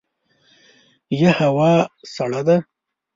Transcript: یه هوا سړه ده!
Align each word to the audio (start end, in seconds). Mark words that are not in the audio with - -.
یه 1.19 1.31
هوا 1.39 1.73
سړه 2.15 2.41
ده! 2.47 2.57